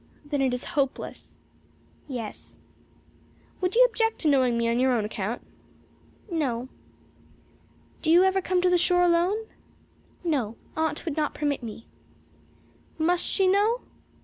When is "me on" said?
4.57-4.79